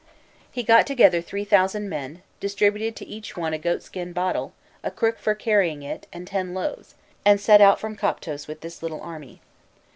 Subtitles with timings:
[0.51, 4.51] He got together three thousand men, distributed to each one a goatskin bottle,
[4.83, 8.81] a crook for carrying it, and ten loaves, and set out from Koptos with this
[8.81, 9.41] little army.